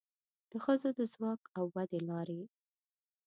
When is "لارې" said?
2.09-2.41